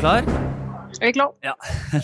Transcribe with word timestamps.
Klar? 0.00 0.24
Er 0.98 1.06
vi 1.06 1.12
klar? 1.14 1.30
Ja. 1.44 1.52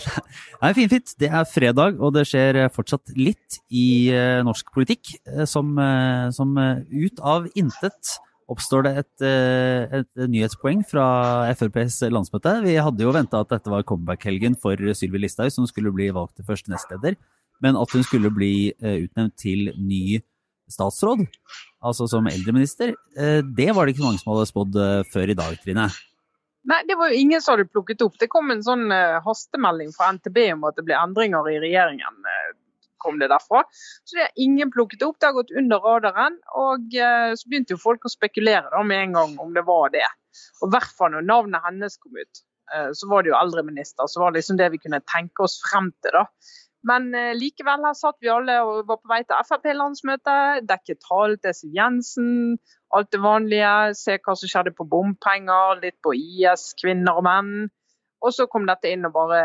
Nei, 0.61 0.69
Finfint. 0.77 1.15
Det 1.19 1.27
er 1.27 1.43
fredag, 1.49 1.97
og 1.99 2.13
det 2.15 2.23
skjer 2.29 2.61
fortsatt 2.71 3.11
litt 3.19 3.57
i 3.75 4.07
eh, 4.13 4.39
norsk 4.47 4.69
politikk. 4.75 5.15
eh, 5.27 5.43
Som, 5.49 5.73
eh, 5.81 6.29
som 6.35 6.53
eh, 6.61 6.83
ut 6.91 7.19
av 7.19 7.49
intet 7.59 8.13
oppstår 8.51 8.85
det 8.85 8.93
et, 9.01 9.25
eh, 9.25 9.99
et 9.99 10.23
nyhetspoeng 10.31 10.83
fra 10.87 11.05
FrPs 11.57 12.03
landsmøte. 12.13 12.59
Vi 12.63 12.77
hadde 12.77 13.03
jo 13.03 13.11
venta 13.15 13.41
at 13.43 13.51
dette 13.51 13.73
var 13.73 13.83
comeback-helgen 13.83 14.55
for 14.61 14.79
Sylvi 14.95 15.25
Listhaug, 15.25 15.51
som 15.51 15.67
skulle 15.67 15.91
bli 15.95 16.07
valgt 16.15 16.37
til 16.39 16.47
første 16.47 16.71
nestleder. 16.71 17.17
Men 17.63 17.75
at 17.79 17.91
hun 17.95 18.03
skulle 18.05 18.31
bli 18.31 18.69
eh, 18.79 19.01
utnevnt 19.09 19.35
til 19.41 19.73
ny 19.75 20.21
statsråd, 20.71 21.23
altså 21.85 22.07
som 22.09 22.27
eldreminister, 22.29 22.95
eh, 23.17 23.39
det 23.45 23.71
var 23.75 23.85
det 23.85 23.95
ikke 23.95 24.05
mange 24.05 24.21
som 24.21 24.33
hadde 24.33 24.49
spådd 24.49 24.77
eh, 24.81 24.99
før 25.13 25.31
i 25.31 25.37
dag, 25.37 25.57
Trine. 25.61 25.87
Nei, 26.65 26.79
det 26.89 26.97
var 26.97 27.11
jo 27.11 27.21
ingen 27.21 27.43
som 27.43 27.53
hadde 27.55 27.69
plukket 27.69 28.01
opp. 28.01 28.15
Det 28.21 28.29
kom 28.31 28.49
en 28.49 28.63
sånn 28.65 28.89
eh, 28.93 29.19
hastemelding 29.25 29.91
fra 29.93 30.09
NTB 30.15 30.39
om 30.55 30.65
at 30.69 30.79
det 30.79 30.87
ble 30.87 30.97
endringer 30.97 31.51
i 31.51 31.59
regjeringen. 31.61 32.23
kom 33.05 33.19
det 33.21 33.27
derfra. 33.29 33.61
Så 34.03 34.17
det 34.17 34.23
har 34.23 34.41
ingen 34.41 34.71
plukket 34.73 35.03
opp. 35.05 35.19
Det 35.19 35.27
har 35.27 35.35
gått 35.37 35.53
under 35.53 35.83
radaren. 35.83 36.39
Og 36.57 36.89
så 36.89 37.49
begynte 37.51 37.75
jo 37.75 37.77
folk 37.77 38.07
å 38.07 38.09
spekulere 38.09 38.71
da 38.71 38.81
med 38.81 39.03
en 39.03 39.13
gang 39.19 39.35
om 39.43 39.53
det 39.53 39.61
var 39.67 39.91
det. 39.93 40.07
Og 40.63 40.71
i 40.71 40.73
hvert 40.73 40.95
fall 40.97 41.13
når 41.13 41.27
navnet 41.27 41.61
hennes 41.67 41.99
kom 42.01 42.17
ut, 42.17 42.41
så 42.97 43.11
var 43.11 43.21
det 43.21 43.29
jo 43.29 43.37
eldreminister. 43.37 44.09
Så 44.09 44.23
var 44.23 44.33
det 44.33 44.41
liksom 44.41 44.57
det 44.57 44.71
vi 44.73 44.81
kunne 44.81 45.03
tenke 45.05 45.45
oss 45.45 45.59
frem 45.61 45.91
til, 46.01 46.17
da. 46.17 46.25
Men 46.85 47.09
eh, 47.17 47.33
likevel, 47.37 47.85
her 47.87 47.95
satt 47.97 48.19
vi 48.21 48.29
alle 48.29 48.59
og 48.61 48.89
var 48.89 48.99
på 49.01 49.09
vei 49.09 49.21
til 49.25 49.47
Frp-landsmøte. 49.49 50.35
Dekket 50.69 51.01
tall 51.05 51.37
til 51.41 51.55
Siv 51.57 51.73
Jensen. 51.73 52.33
Alt 52.95 53.11
det 53.15 53.21
vanlige. 53.23 53.71
Se 53.97 54.19
hva 54.19 54.35
som 54.37 54.51
skjedde 54.51 54.75
på 54.77 54.87
bompenger, 54.89 55.81
litt 55.81 55.97
på 56.05 56.13
IS, 56.17 56.73
kvinner 56.81 57.17
og 57.17 57.25
menn. 57.25 57.55
Og 58.25 58.33
så 58.35 58.45
kom 58.49 58.69
dette 58.69 58.91
inn 58.93 59.07
og 59.07 59.15
bare 59.17 59.41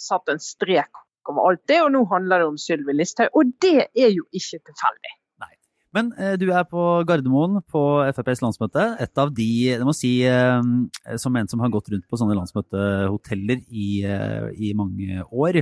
satt 0.00 0.30
en 0.32 0.40
strek 0.42 1.04
over 1.28 1.50
alt 1.50 1.64
det, 1.68 1.82
og 1.84 1.90
nå 1.92 2.04
handler 2.08 2.40
det 2.40 2.48
om 2.48 2.58
Sylvi 2.60 2.94
Listhaug. 2.96 3.34
Og 3.36 3.50
det 3.60 3.90
er 3.92 4.12
jo 4.14 4.24
ikke 4.32 4.62
tilfeldig. 4.70 5.12
Nei. 5.44 5.50
Men 5.96 6.12
eh, 6.16 6.36
du 6.40 6.46
er 6.48 6.64
på 6.68 6.84
Gardermoen 7.08 7.60
på 7.68 7.82
FrPs 8.16 8.40
landsmøte. 8.44 8.86
Et 9.04 9.20
av 9.20 9.32
de, 9.36 9.50
det 9.76 9.84
må 9.84 9.92
si, 9.96 10.14
eh, 10.24 11.18
som 11.20 11.36
en 11.36 11.50
som 11.52 11.60
har 11.64 11.72
gått 11.74 11.92
rundt 11.92 12.08
på 12.08 12.20
sånne 12.20 12.38
landsmøtehoteller 12.38 13.60
i, 13.68 13.90
eh, 14.08 14.48
i 14.56 14.72
mange 14.78 15.20
år, 15.28 15.60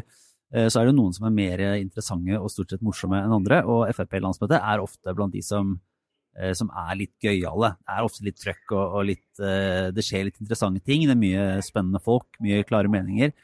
så 0.57 0.81
er 0.81 0.89
det 0.89 0.97
noen 0.97 1.13
som 1.13 1.27
er 1.29 1.35
mer 1.37 1.63
interessante 1.77 2.39
og 2.39 2.49
stort 2.53 2.73
sett 2.73 2.85
morsomme 2.85 3.19
enn 3.21 3.35
andre. 3.37 3.61
Og 3.69 3.91
Frp-landsmøtet 3.93 4.57
er 4.57 4.83
ofte 4.83 5.15
blant 5.17 5.35
de 5.35 5.43
som, 5.45 5.75
eh, 6.39 6.55
som 6.57 6.71
er 6.71 6.95
litt 7.03 7.15
gøyale. 7.21 7.75
Det 7.83 7.97
er 7.97 8.09
ofte 8.09 8.25
litt 8.25 8.41
trøkk 8.41 8.73
og, 8.73 8.85
og 9.01 9.09
litt 9.11 9.43
eh, 9.43 9.93
Det 9.93 10.05
skjer 10.07 10.31
litt 10.31 10.41
interessante 10.41 10.81
ting. 10.81 11.05
Det 11.05 11.17
er 11.17 11.23
mye 11.23 11.47
spennende 11.67 12.03
folk, 12.03 12.41
mye 12.41 12.65
klare 12.69 12.93
meninger. 12.93 13.35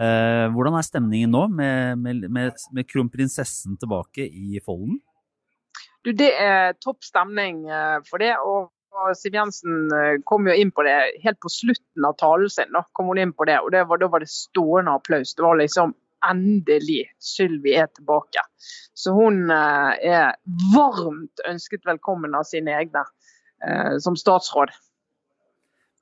Eh, 0.00 0.46
hvordan 0.54 0.78
er 0.78 0.86
stemningen 0.86 1.32
nå 1.34 1.46
med, 1.52 1.98
med, 2.00 2.28
med, 2.32 2.60
med 2.72 2.88
kronprinsessen 2.88 3.76
tilbake 3.80 4.24
i 4.24 4.60
folden? 4.64 5.02
Du, 6.02 6.10
det 6.16 6.32
er 6.40 6.72
topp 6.82 7.04
stemning 7.04 7.66
eh, 7.68 7.98
for 8.08 8.22
det. 8.22 8.32
og 8.40 8.72
Siv 9.16 9.36
Jensen 9.36 9.92
eh, 9.96 10.14
kom 10.28 10.48
jo 10.48 10.54
inn 10.56 10.72
på 10.74 10.84
det 10.86 10.96
helt 11.24 11.40
på 11.42 11.52
slutten 11.52 12.08
av 12.08 12.16
talen 12.20 12.50
sin. 12.52 12.72
Da 12.74 12.84
kom 12.96 13.10
hun 13.12 13.20
inn 13.20 13.34
på 13.36 13.46
det, 13.48 13.58
og 13.60 13.72
det 13.74 13.84
var, 13.88 14.00
Da 14.00 14.08
var 14.12 14.24
det 14.24 14.32
stående 14.32 14.96
applaus. 14.96 15.34
Det 15.36 15.44
var 15.44 15.60
liksom 15.60 15.94
endelig 16.28 17.02
Sylvi 17.22 17.74
er 17.80 17.90
tilbake. 17.96 18.44
Så 18.94 19.14
hun 19.16 19.50
eh, 19.50 19.92
er 20.14 20.32
varmt 20.74 21.44
ønsket 21.48 21.86
velkommen 21.88 22.34
av 22.38 22.46
sine 22.48 22.74
egne 22.78 23.04
eh, 23.66 23.98
som 24.02 24.16
statsråd. 24.18 24.72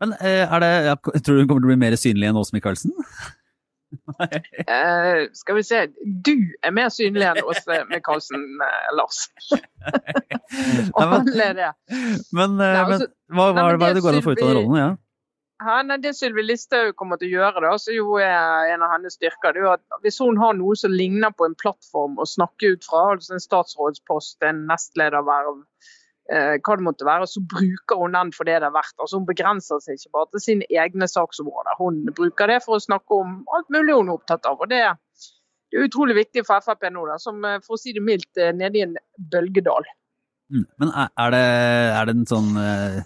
Men 0.00 0.14
eh, 0.20 0.46
er 0.46 0.62
det, 0.64 0.70
jeg 0.86 1.22
tror 1.26 1.36
du 1.36 1.42
hun 1.42 1.50
kommer 1.50 1.60
til 1.64 1.68
å 1.68 1.74
bli 1.74 1.82
mer 1.82 1.96
synlig 2.00 2.30
enn 2.30 2.40
Åse 2.40 2.56
Michaelsen? 2.56 2.94
Uh, 3.90 5.26
skal 5.40 5.56
vi 5.58 5.64
se, 5.66 5.80
du 6.24 6.34
er 6.64 6.72
mer 6.74 6.88
synlig 6.94 7.26
enn 7.26 7.42
Åse 7.44 7.80
Michaelsen, 7.90 8.46
eh, 8.64 8.88
Lars. 8.96 9.24
Og 10.94 11.02
alle 11.04 11.48
er 11.50 11.58
det. 11.58 11.70
men, 12.32 12.56
uh, 12.56 12.64
Nei, 12.64 12.82
altså- 12.84 13.10
hva, 13.30 13.50
hva, 13.50 13.62
Nei, 13.62 13.62
men 13.62 13.70
det- 13.70 13.80
hva 13.80 13.88
er 13.90 13.94
det 13.94 14.00
det 14.00 14.04
går 14.06 14.14
an 14.16 14.22
å 14.22 14.26
få 14.26 14.34
ut 14.34 14.42
av 14.42 14.48
den 14.48 14.58
rollen? 14.60 14.80
Ja? 14.80 14.90
Hæ, 15.60 15.82
nei, 15.84 15.98
det 16.00 16.14
Sylvi 16.16 16.42
Listhaug 16.46 16.94
kommer 16.96 17.20
til 17.20 17.28
å 17.28 17.42
gjøre, 17.42 17.60
da, 17.66 17.74
som 17.76 17.92
jo 17.92 18.14
er 18.22 18.70
en 18.72 18.84
av 18.86 18.94
hennes 18.94 19.18
styrker, 19.18 19.52
det 19.52 19.60
er 19.60 19.66
jo 19.66 19.72
at 19.74 20.04
hvis 20.04 20.20
hun 20.24 20.40
har 20.40 20.54
noe 20.56 20.76
som 20.78 20.94
ligner 20.94 21.34
på 21.36 21.44
en 21.44 21.56
plattform 21.60 22.16
å 22.16 22.28
snakke 22.28 22.72
ut 22.72 22.86
fra, 22.88 23.10
altså 23.12 23.36
en 23.36 23.44
statsrådspost, 23.44 24.38
en 24.48 24.62
nestlederverv, 24.70 25.58
eh, 26.32 26.54
hva 26.64 26.78
det 26.80 26.86
måtte 26.86 27.08
være, 27.08 27.28
så 27.28 27.44
bruker 27.44 28.00
hun 28.00 28.16
den 28.16 28.32
for 28.32 28.48
det 28.48 28.56
det 28.64 28.70
er 28.70 28.78
verdt. 28.78 28.96
Altså 28.96 29.20
Hun 29.20 29.28
begrenser 29.28 29.84
seg 29.84 30.00
ikke 30.00 30.14
bare 30.16 30.30
til 30.32 30.46
sine 30.46 30.70
egne 30.72 31.10
saksområder. 31.12 31.76
Hun 31.82 32.06
bruker 32.16 32.48
det 32.48 32.62
for 32.64 32.78
å 32.78 32.86
snakke 32.86 33.20
om 33.20 33.42
alt 33.58 33.68
mulig 33.68 33.98
hun 33.98 34.08
er 34.08 34.16
opptatt 34.16 34.48
av. 34.48 34.64
og 34.64 34.72
det 34.72 34.86
det 35.70 35.78
er 35.78 35.86
utrolig 35.86 36.16
viktig 36.16 36.42
for 36.48 36.62
Frp 36.64 36.88
nå, 36.90 37.04
da, 37.06 37.16
som 37.22 37.44
eh, 37.46 37.60
for 37.62 37.76
å 37.76 37.80
si 37.80 37.92
det 37.94 38.02
mildt 38.02 38.40
er 38.42 38.56
nede 38.58 38.80
i 38.80 38.82
en 38.88 38.96
bølgedal. 39.30 39.86
Mm. 40.50 40.64
Men 40.82 40.90
er, 40.90 41.30
det, 41.30 41.42
er 41.94 42.08
det 42.08 42.14
en 42.16 42.26
sånn 42.26 42.56
eh, 42.58 42.96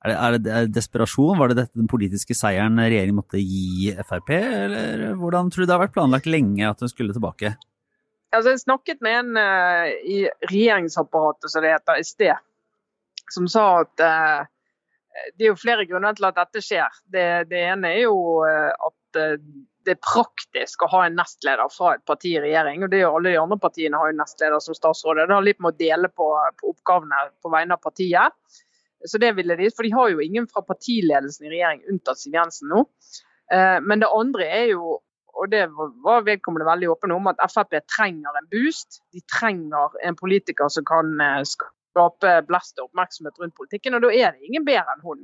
er 0.00 0.12
det, 0.12 0.16
er 0.16 0.36
det 0.38 0.52
er 0.56 0.70
desperasjon? 0.72 1.38
Var 1.38 1.50
det 1.50 1.58
dette 1.58 1.78
den 1.78 1.90
politiske 1.90 2.36
seieren 2.36 2.80
regjeringen 2.80 3.18
måtte 3.18 3.40
gi 3.40 3.90
Frp, 4.08 4.30
eller 4.32 5.10
hvordan 5.20 5.50
tror 5.52 5.64
du 5.64 5.68
det 5.68 5.76
har 5.76 5.82
vært 5.82 5.96
planlagt 5.96 6.30
lenge 6.30 6.64
at 6.68 6.80
hun 6.80 6.92
skulle 6.92 7.16
tilbake? 7.16 7.52
Altså, 8.30 8.54
jeg 8.54 8.62
snakket 8.62 9.02
med 9.04 9.18
en 9.18 9.36
uh, 9.36 9.90
i 10.06 10.22
regjeringsapparatet, 10.48 11.50
som 11.50 11.64
det 11.64 11.74
heter, 11.74 12.00
i 12.00 12.06
sted, 12.06 12.46
som 13.34 13.48
sa 13.50 13.66
at 13.82 14.04
uh, 14.06 14.48
det 15.36 15.44
er 15.44 15.50
jo 15.50 15.58
flere 15.58 15.84
grunner 15.90 16.14
til 16.16 16.28
at 16.30 16.38
dette 16.38 16.62
skjer. 16.64 17.00
Det, 17.12 17.26
det 17.50 17.64
ene 17.72 17.90
er 17.90 18.04
jo 18.04 18.44
eh, 18.46 18.70
at 18.70 19.18
det 19.84 19.92
er 19.92 19.98
praktisk 20.04 20.84
å 20.84 20.90
ha 20.92 21.00
en 21.06 21.16
nestleder 21.18 21.72
fra 21.74 21.96
et 21.96 22.04
parti 22.06 22.36
i 22.36 22.40
regjering. 22.40 22.84
og 22.84 22.92
det 22.92 23.00
er 23.00 23.02
jo 23.08 23.16
Alle 23.18 23.32
de 23.34 23.40
andre 23.40 23.58
partiene 23.60 23.98
har 23.98 24.12
jo 24.12 24.18
nestleder 24.20 24.62
som 24.62 24.76
statsråd. 24.78 25.18
Det 25.18 25.34
har 25.34 25.44
litt 25.44 25.60
med 25.60 25.74
å 25.74 25.80
dele 25.80 26.10
på, 26.14 26.28
på 26.60 26.70
oppgavene 26.70 27.24
på 27.42 27.52
vegne 27.52 27.76
av 27.76 27.82
partiet. 27.82 28.60
Så 29.06 29.18
det 29.18 29.32
ville 29.36 29.56
de, 29.56 29.70
For 29.72 29.82
de 29.86 29.92
har 29.94 30.10
jo 30.12 30.20
ingen 30.20 30.46
fra 30.50 30.62
partiledelsen 30.66 31.46
i 31.46 31.52
regjering 31.54 31.84
unntatt 31.88 32.18
Siv 32.20 32.34
Jensen 32.36 32.68
nå. 32.68 32.82
Eh, 33.52 33.78
Men 33.80 34.00
det 34.02 34.10
andre 34.12 34.48
er 34.48 34.66
jo 34.74 34.98
og 35.40 35.46
det 35.48 35.62
var 36.04 36.24
vedkommende 36.26 36.66
veldig 36.66 36.88
åpen 36.90 37.12
om, 37.14 37.28
at 37.30 37.38
Frp 37.52 37.76
trenger 37.88 38.34
en 38.36 38.48
boost. 38.50 38.98
De 39.14 39.20
trenger 39.30 39.94
en 40.04 40.16
politiker 40.18 40.68
som 40.68 40.84
kan 40.84 41.12
eh, 41.22 41.44
skape 41.46 42.32
blest 42.48 42.80
og 42.82 42.88
oppmerksomhet 42.90 43.38
rundt 43.40 43.54
politikken. 43.56 43.94
Og 43.96 44.02
da 44.04 44.10
er 44.10 44.34
det 44.34 44.50
ingen 44.50 44.66
bedre 44.66 44.90
enn 44.96 45.04
hun, 45.06 45.22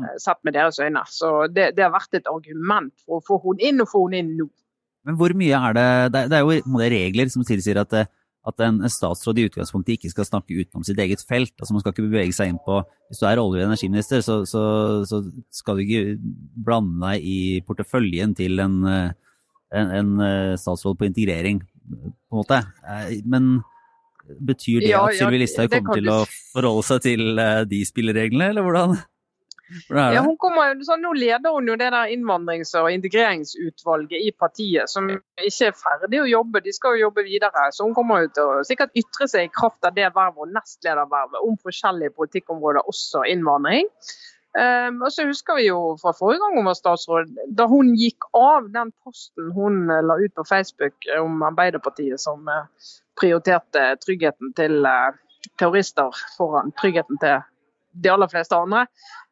eh, 0.00 0.14
sett 0.22 0.38
med 0.46 0.54
deres 0.56 0.78
øyne. 0.80 1.02
Så 1.10 1.32
det, 1.52 1.74
det 1.76 1.82
har 1.84 1.92
vært 1.92 2.14
et 2.20 2.30
argument 2.30 2.94
for 3.04 3.18
å 3.18 3.26
få 3.26 3.40
hun 3.42 3.60
inn, 3.60 3.82
og 3.82 3.90
få 3.90 4.04
hun 4.06 4.16
inn 4.22 4.32
nå. 4.38 4.46
Men 5.04 5.18
hvor 5.18 5.34
mye 5.34 5.60
er 5.68 5.76
det 5.76 5.88
Det, 6.14 6.24
er- 6.38 6.46
jo 6.46 6.80
regler 6.94 7.28
som 7.34 7.44
tilsier 7.44 7.82
at, 7.82 7.92
at 8.48 8.62
en 8.64 8.80
statsråd 8.88 9.38
i 9.38 9.46
utgangspunktet 9.50 9.98
ikke 9.98 10.10
skal 10.14 10.26
snakke 10.28 10.56
utenom 10.56 10.84
sitt 10.86 11.00
eget 11.02 11.22
felt. 11.28 11.52
altså 11.60 11.74
Man 11.74 11.82
skal 11.82 11.92
ikke 11.92 12.06
bevege 12.06 12.32
seg 12.32 12.52
inn 12.52 12.60
på 12.64 12.78
Hvis 13.10 13.20
du 13.20 13.26
er 13.28 13.42
olje- 13.42 13.64
og 13.64 13.68
energiminister, 13.68 14.22
så, 14.24 14.40
så, 14.48 14.62
så 15.08 15.20
skal 15.52 15.76
du 15.76 15.84
ikke 15.84 16.16
blande 16.64 17.02
deg 17.04 17.26
i 17.26 17.40
porteføljen 17.66 18.32
til 18.38 18.62
en, 18.64 18.78
eh, 18.88 19.10
en, 19.76 19.92
en 19.98 20.14
eh, 20.24 20.54
statsråd 20.60 20.96
på 21.00 21.08
integrering, 21.10 21.60
på 21.90 22.00
en 22.32 22.40
måte. 22.40 22.62
Eh, 22.86 23.20
Men 23.28 23.60
betyr 24.46 24.80
det 24.84 24.92
Ja, 24.92 25.04
at 25.08 25.18
Sylvi 25.18 25.42
Listhaug 25.42 25.72
kommer 25.74 25.98
til 25.98 26.12
å 26.12 26.20
forholde 26.54 26.86
seg 26.86 27.04
til 27.08 27.44
de 27.66 27.80
spillereglene, 27.88 28.52
eller 28.54 28.64
hvordan? 28.64 29.00
Ja, 29.90 30.22
hun 30.24 30.36
kommer, 30.40 30.74
sånn, 30.86 31.02
nå 31.04 31.12
leder 31.16 31.54
hun 31.54 31.68
jo 31.70 31.76
det 31.78 31.90
der 31.94 32.12
innvandrings- 32.14 32.72
og 32.78 32.90
integreringsutvalget 32.92 34.26
i 34.26 34.32
partiet, 34.34 34.90
som 34.90 35.08
ikke 35.10 35.70
er 35.70 35.76
ferdig 35.78 36.22
å 36.22 36.30
jobbe. 36.30 36.62
De 36.64 36.74
skal 36.74 36.96
jo 36.96 37.06
jobbe 37.06 37.26
videre. 37.28 37.68
Så 37.74 37.86
hun 37.86 37.94
kommer 37.96 38.24
jo 38.24 38.32
til 38.34 38.50
å 38.50 38.64
sikkert 38.66 38.96
ytre 38.98 39.28
seg 39.30 39.46
i 39.46 39.54
kraft 39.54 39.86
av 39.86 39.94
det 39.96 40.10
vervet 40.14 40.42
og 40.42 40.56
nestledervervet 40.56 41.46
om 41.46 41.60
forskjellige 41.62 42.16
politikkområder, 42.18 42.88
også 42.90 43.24
innvandring. 43.30 43.88
Um, 44.50 44.96
og 45.06 45.12
så 45.14 45.28
husker 45.28 45.60
vi 45.60 45.68
jo 45.68 45.94
fra 46.00 46.10
forrige 46.18 46.40
gang 46.42 46.56
hun 46.58 46.66
var 46.66 46.74
statsråd, 46.74 47.28
da 47.54 47.68
hun 47.70 47.92
gikk 47.94 48.26
av 48.34 48.66
den 48.74 48.88
posten 49.04 49.52
hun 49.54 49.84
eh, 49.86 50.02
la 50.02 50.16
ut 50.18 50.34
på 50.34 50.44
Facebook 50.48 51.06
om 51.20 51.44
Arbeiderpartiet 51.46 52.18
som 52.18 52.48
eh, 52.50 52.88
prioriterte 53.20 53.84
tryggheten 54.02 54.50
til 54.58 54.82
eh, 54.90 55.14
terrorister 55.54 56.18
foran 56.34 56.74
tryggheten 56.82 57.22
til 57.22 57.46
de 58.02 58.10
aller 58.10 58.30
fleste 58.32 58.58
andre. 58.58 58.88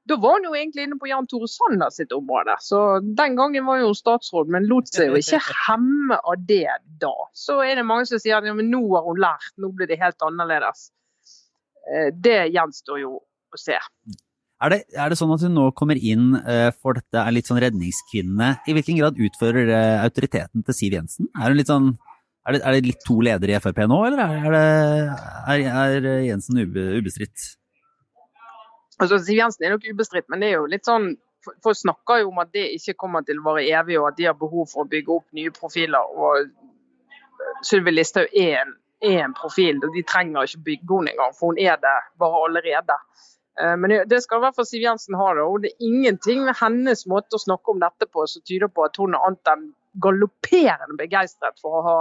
Da 0.09 0.17
var 0.17 0.39
hun 0.39 0.47
jo 0.49 0.55
egentlig 0.57 0.87
inne 0.87 0.97
på 1.01 1.09
Jan 1.11 1.27
Tore 1.29 1.49
Sanner 1.53 1.91
sitt 1.93 2.13
område. 2.17 2.55
Så 2.65 2.79
den 3.03 3.35
gangen 3.37 3.67
var 3.69 3.83
jo 3.83 3.91
statsråd, 3.97 4.49
men 4.55 4.69
lot 4.71 4.89
seg 4.89 5.11
jo 5.11 5.19
ikke 5.21 5.41
hemme 5.67 6.17
av 6.23 6.47
det 6.49 6.65
da. 7.03 7.13
Så 7.37 7.59
er 7.65 7.77
det 7.77 7.85
mange 7.89 8.09
som 8.09 8.21
sier 8.23 8.39
at 8.39 8.49
ja, 8.49 8.55
nå 8.57 8.81
har 8.95 9.05
hun 9.09 9.21
lært, 9.21 9.51
nå 9.61 9.69
blir 9.77 9.91
det 9.91 10.01
helt 10.01 10.25
annerledes. 10.25 10.89
Eh, 11.93 12.09
Det 12.17 12.39
gjenstår 12.55 13.03
jo 13.03 13.19
å 13.21 13.61
se. 13.61 13.77
Er 14.59 14.73
det, 14.73 14.81
er 14.97 15.13
det 15.13 15.19
sånn 15.21 15.31
at 15.37 15.45
hun 15.45 15.55
nå 15.55 15.69
kommer 15.79 16.01
inn 16.01 16.33
eh, 16.41 16.71
for 16.81 16.97
dette 16.99 17.21
er 17.21 17.35
litt 17.37 17.47
sånn 17.47 17.61
redningskvinne? 17.63 18.49
I 18.67 18.75
hvilken 18.75 18.99
grad 18.99 19.21
utfører 19.29 19.71
autoriteten 20.07 20.65
til 20.67 20.75
Siv 20.75 20.97
Jensen? 20.97 21.29
Er, 21.37 21.53
hun 21.53 21.61
litt 21.61 21.71
sånn, 21.71 21.93
er, 22.49 22.57
det, 22.57 22.65
er 22.65 22.75
det 22.79 22.89
litt 22.89 23.05
to 23.07 23.21
ledere 23.23 23.55
i 23.55 23.63
Frp 23.63 23.85
nå, 23.87 24.01
eller 24.09 24.25
er 24.25 24.57
det, 24.57 24.67
er, 25.53 25.69
er 25.85 26.11
Jensen 26.27 26.65
ubestridt? 26.65 27.58
Altså, 28.99 29.19
Siv 29.23 29.39
Jensen 29.39 29.65
er 29.65 29.75
nok 29.75 29.87
ubestridt, 29.87 30.29
men 30.29 30.43
det 30.43 30.53
er 30.53 30.61
jo 30.61 30.69
litt 30.71 30.89
sånn 30.89 31.15
Folk 31.65 31.79
snakker 31.79 32.19
jo 32.21 32.33
om 32.33 32.41
at 32.43 32.51
det 32.53 32.65
ikke 32.75 32.97
kommer 32.99 33.23
til 33.25 33.39
å 33.39 33.45
vare 33.47 33.63
evig, 33.63 33.95
og 33.97 34.09
at 34.09 34.17
de 34.19 34.27
har 34.27 34.35
behov 34.37 34.67
for 34.69 34.83
å 34.83 34.91
bygge 34.91 35.15
opp 35.15 35.37
nye 35.39 35.53
profiler. 35.55 36.11
og 36.19 36.51
Sylvi 37.65 37.95
Listhaug 37.95 38.35
er, 38.37 38.73
er, 39.01 39.21
en 39.23 39.37
profil, 39.39 39.79
og 39.87 39.95
de 39.95 40.03
trenger 40.03 40.51
ikke 40.51 40.65
bygge 40.67 40.99
henne 40.99 41.15
engang, 41.15 41.37
for 41.39 41.53
hun 41.53 41.61
er 41.63 41.79
det 41.81 41.95
bare 42.21 42.43
allerede. 42.49 42.99
Eh, 43.63 43.77
men 43.81 43.95
det 44.11 44.21
skal 44.25 44.43
i 44.43 44.45
hvert 44.45 44.59
fall 44.59 44.69
Siv 44.69 44.83
Jensen 44.83 45.17
ha. 45.17 45.31
det, 45.39 45.47
og 45.47 45.63
det 45.63 45.73
er 45.73 45.89
ingenting 45.89 46.43
med 46.45 46.59
hennes 46.59 47.07
måte 47.11 47.39
å 47.39 47.45
snakke 47.47 47.73
om 47.73 47.81
dette 47.87 48.11
på 48.11 48.27
som 48.29 48.45
tyder 48.45 48.69
på 48.75 48.85
at 48.91 49.01
hun 49.01 49.17
er 49.17 49.31
annet 49.31 49.53
enn 49.55 49.71
galopperende 50.03 50.99
begeistret 50.99 51.57
for 51.63 51.79
å 51.79 51.87
ha 51.87 51.97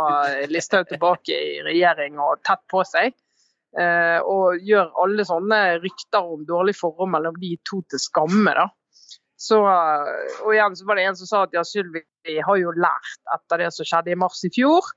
Listhaug 0.51 0.89
tilbake 0.89 1.33
i 1.33 1.61
regjering 1.65 2.19
og 2.19 2.41
tett 2.45 2.65
på 2.73 2.83
seg. 2.89 3.15
Eh, 3.75 4.19
og 4.23 4.63
gjør 4.63 4.93
alle 5.03 5.25
sånne 5.27 5.61
rykter 5.83 6.23
om 6.23 6.45
dårlig 6.47 6.77
forhold 6.79 7.11
mellom 7.13 7.35
de 7.41 7.55
to 7.67 7.81
til 7.91 8.01
skamme. 8.01 8.53
da. 8.55 8.69
Så, 9.37 9.59
og 9.61 10.53
igjen 10.53 10.77
så 10.77 10.87
var 10.87 10.97
det 10.97 11.03
en 11.05 11.17
som 11.19 11.29
sa 11.29 11.43
at 11.45 11.53
ja, 11.53 11.61
Sylvi 11.67 12.01
har 12.41 12.57
jo 12.57 12.71
lært 12.73 13.19
etter 13.35 13.61
det 13.61 13.67
som 13.75 13.85
skjedde 13.85 14.15
i 14.15 14.17
mars 14.17 14.39
i 14.47 14.49
fjor. 14.55 14.87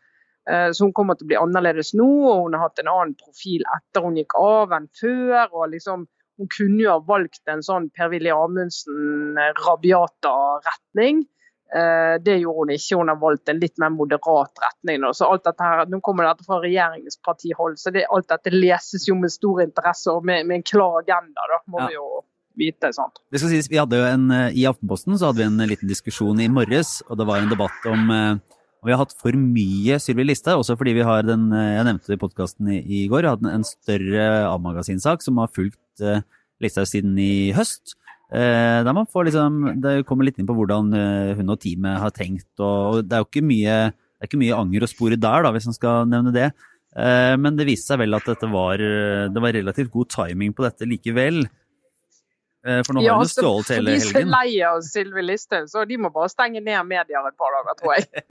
Eh, 0.49 0.71
så 0.73 0.87
hun 0.87 0.95
kommer 0.97 1.19
til 1.19 1.29
å 1.29 1.33
bli 1.33 1.41
annerledes 1.41 1.93
nå, 1.99 2.09
og 2.31 2.47
hun 2.47 2.57
har 2.57 2.69
hatt 2.69 2.81
en 2.81 2.93
annen 2.93 3.19
profil 3.21 3.67
etter 3.77 4.07
hun 4.07 4.17
gikk 4.19 4.37
av 4.41 4.73
enn 4.77 4.89
før. 5.01 5.53
og 5.53 5.71
liksom 5.75 6.07
Hun 6.41 6.49
kunne 6.49 6.81
jo 6.81 6.95
ha 6.95 7.01
valgt 7.05 7.51
en 7.53 7.61
sånn 7.61 7.91
Per-Willy 7.93 8.31
Amundsen-rabiata 8.33 10.37
retning. 10.65 11.27
Eh, 11.71 12.17
det 12.23 12.41
gjorde 12.41 12.65
hun 12.65 12.73
ikke, 12.75 12.97
hun 12.99 13.13
har 13.13 13.19
valgt 13.21 13.51
en 13.51 13.61
litt 13.63 13.77
mer 13.79 13.93
moderat 13.95 14.59
retning. 14.65 15.05
Så 15.15 15.29
alt 15.31 15.45
dette 15.47 15.63
her, 15.63 15.85
Nå 15.91 16.01
kommer 16.03 16.27
dette 16.27 16.47
fra 16.47 16.59
regjeringspartihold, 16.65 17.79
så 17.79 17.93
det, 17.95 18.09
alt 18.11 18.27
dette 18.33 18.51
leses 18.55 19.07
jo 19.07 19.15
med 19.19 19.31
stor 19.31 19.63
interesse 19.63 20.11
og 20.11 20.27
med, 20.27 20.49
med 20.49 20.61
en 20.61 20.67
klar 20.67 20.99
agenda. 21.03 21.47
da, 21.53 21.61
må 21.71 21.85
ja. 21.85 21.91
vi 21.91 21.99
jo 21.99 22.09
vite. 22.59 22.91
sant? 22.97 23.23
Det 23.31 23.39
skal 23.39 23.55
sies, 23.55 23.71
vi 23.71 23.79
hadde 23.79 24.01
jo 24.01 24.09
en, 24.09 24.31
eh, 24.35 24.57
I 24.59 24.67
Aftenposten 24.71 25.15
så 25.19 25.31
hadde 25.31 25.45
vi 25.45 25.47
en 25.47 25.71
liten 25.71 25.91
diskusjon 25.91 26.43
i 26.43 26.51
morges, 26.51 26.99
og 27.09 27.21
det 27.21 27.29
var 27.31 27.39
en 27.39 27.53
debatt 27.53 27.87
om 27.87 28.11
eh, 28.17 28.59
vi 28.81 28.95
har 28.95 29.03
hatt 29.03 29.15
for 29.15 29.37
mye 29.37 30.01
Sylvi 30.01 30.25
Listhaug, 30.25 30.65
også 30.65 30.75
fordi 30.81 30.95
vi 30.97 31.05
har 31.05 31.21
den 31.29 31.51
Jeg 31.53 31.85
nevnte 31.85 32.09
det 32.09 32.17
i 32.17 32.21
podkasten 32.23 32.71
i, 32.81 33.07
går, 33.13 33.27
vi 33.27 33.33
hadde 33.35 33.51
en, 33.53 33.67
større 33.69 34.29
A-magasinsak 34.49 35.21
som 35.21 35.37
har 35.37 35.53
fulgt 35.53 36.01
Listhaug 36.65 36.89
siden 36.89 37.13
i 37.21 37.53
høst. 37.53 37.93
Eh, 38.31 38.81
der 38.87 38.95
man 38.95 39.09
får 39.11 39.27
liksom, 39.27 39.55
Det 39.83 40.05
kommer 40.07 40.29
litt 40.29 40.37
inn 40.39 40.47
på 40.47 40.55
hvordan 40.55 40.93
eh, 40.95 41.33
hun 41.39 41.51
og 41.51 41.59
teamet 41.63 41.99
har 41.99 42.15
tenkt. 42.15 42.51
og 42.63 43.03
Det 43.03 43.17
er 43.17 43.25
jo 43.25 43.29
ikke 43.29 43.47
mye, 43.47 43.79
det 43.91 44.23
er 44.23 44.31
ikke 44.31 44.43
mye 44.45 44.59
anger 44.59 44.87
å 44.87 44.91
spore 44.91 45.19
der, 45.19 45.47
da, 45.47 45.51
hvis 45.57 45.67
man 45.67 45.79
skal 45.79 46.11
nevne 46.11 46.35
det. 46.35 46.51
Eh, 46.95 47.35
men 47.43 47.59
det 47.59 47.67
viste 47.67 47.91
seg 47.91 48.05
vel 48.05 48.15
at 48.15 48.31
var, 48.53 48.79
det 49.35 49.43
var 49.43 49.57
relativt 49.57 49.91
god 49.91 50.13
timing 50.15 50.55
på 50.55 50.67
dette 50.67 50.87
likevel. 50.87 51.43
For 52.61 52.93
nå 52.93 53.01
har 53.01 53.17
hun 53.17 53.25
altså, 53.25 53.41
stjålet 53.41 53.71
hele 53.73 53.93
helgen. 53.97 54.13
De 54.13 54.21
er 54.21 54.33
lei 54.35 54.57
av 54.69 54.83
Sylvi 54.85 55.23
Listhaug, 55.25 55.71
så 55.73 55.87
de 55.89 55.97
må 55.97 56.11
bare 56.13 56.29
stenge 56.29 56.61
ned 56.61 56.77
medier 56.85 57.25
et 57.25 57.39
par 57.41 57.55
dager, 57.57 57.79
tror 57.79 57.95
jeg. 57.97 58.27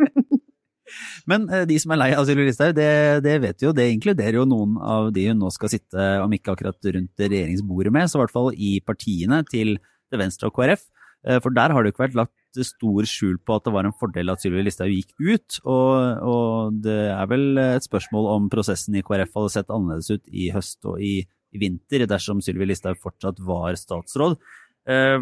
Men 1.30 1.48
de 1.70 1.78
som 1.82 1.96
er 1.96 2.00
lei 2.00 2.10
av 2.14 2.28
Sylvi 2.30 2.46
Listhaug, 2.46 2.76
det, 2.78 2.92
det, 3.26 3.40
vet 3.42 3.66
jo, 3.66 3.74
det 3.74 3.88
inkluderer 3.90 4.38
jo 4.38 4.46
noen 4.46 4.78
av 4.78 5.10
de 5.16 5.26
hun 5.32 5.42
nå 5.42 5.50
skal 5.56 5.74
sitte, 5.74 6.12
om 6.22 6.36
ikke 6.38 6.54
akkurat 6.54 6.92
rundt 6.94 7.26
regjeringsbordet 7.26 7.96
med, 7.96 8.06
så 8.06 8.20
i 8.20 8.24
hvert 8.24 8.36
fall 8.38 8.52
i 8.54 8.76
partiene 8.86 9.42
til, 9.50 9.80
til 10.10 10.22
Venstre 10.22 10.50
og 10.50 10.58
KrF. 10.58 10.86
Eh, 11.28 11.40
for 11.44 11.56
der 11.56 11.74
har 11.74 11.84
det 11.84 11.92
jo 11.92 11.98
ikke 11.98 12.06
vært 12.08 12.20
lagt 12.20 12.36
stor 12.66 13.06
skjul 13.06 13.38
på 13.46 13.58
at 13.58 13.66
det 13.68 13.74
var 13.76 13.86
en 13.86 13.96
fordel 13.96 14.32
at 14.32 14.42
Sylvi 14.42 14.64
Listhaug 14.66 14.94
gikk 14.94 15.12
ut. 15.20 15.60
Og, 15.66 16.24
og, 16.26 16.80
det 16.86 17.02
er 17.14 17.28
vel 17.32 17.60
et 17.62 17.86
spørsmål 17.86 18.32
om 18.36 18.48
prosessen 18.52 18.98
i 18.98 19.04
KrF 19.06 19.36
hadde 19.38 19.54
sett 19.58 19.74
annerledes 19.74 20.10
ut 20.10 20.32
i 20.32 20.50
høst 20.56 20.90
og 20.90 21.04
i, 21.04 21.20
vinter 21.50 22.04
dersom 22.06 22.44
Sylvi 22.46 22.68
Listhaug 22.70 23.00
fortsatt 23.02 23.40
var 23.42 23.74
statsråd. 23.80 24.36
Eh, 24.90 25.18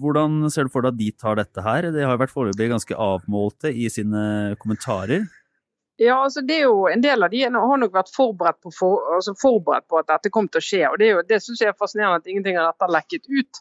hvordan 0.00 0.44
ser 0.52 0.68
du 0.68 0.72
for 0.72 0.84
deg 0.84 0.92
at 0.92 1.00
de 1.00 1.10
tar 1.16 1.38
dette 1.40 1.64
her? 1.64 1.88
De 1.92 2.04
har 2.04 2.20
vært 2.20 2.32
foreløpig 2.34 2.68
ganske 2.72 2.96
avmålte 2.96 3.72
i 3.72 3.88
sine 3.92 4.58
kommentarer. 4.60 5.24
Ja, 6.00 6.22
altså 6.24 6.40
det 6.40 6.54
er 6.56 6.62
jo 6.64 6.86
En 6.88 7.02
del 7.04 7.22
av 7.22 7.28
de 7.28 7.42
har 7.44 7.80
nok 7.80 7.92
vært 7.92 8.12
forberedt 8.14 8.60
på, 8.64 8.70
for, 8.72 9.02
altså 9.16 9.34
forberedt 9.36 9.88
på 9.90 9.98
at 10.00 10.08
dette 10.08 10.32
kom 10.32 10.48
til 10.48 10.62
å 10.62 10.64
skje. 10.64 10.84
og 10.88 11.00
Det, 11.00 11.10
jo, 11.10 11.24
det 11.28 11.40
synes 11.44 11.60
jeg 11.60 11.72
er 11.72 11.76
fascinerende 11.76 12.22
at 12.22 12.30
ingenting 12.30 12.56
av 12.56 12.70
dette 12.70 12.86
har 12.86 12.94
lekket 12.94 13.28
ut. 13.28 13.60